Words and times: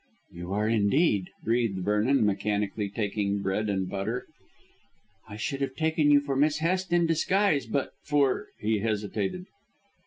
"You 0.31 0.51
are 0.53 0.67
indeed," 0.67 1.29
breathed 1.43 1.83
Vernon, 1.85 2.25
mechanically 2.25 2.89
taking 2.89 3.43
bread 3.43 3.69
and 3.69 3.87
butter. 3.87 4.25
"I 5.29 5.35
should 5.37 5.61
have 5.61 5.75
taken 5.75 6.09
you 6.09 6.19
for 6.21 6.35
Miss 6.35 6.57
Hest 6.57 6.91
in 6.91 7.05
disguise 7.05 7.67
but 7.67 7.91
for" 8.03 8.47
he 8.63 8.79
hesitated. 8.79 9.45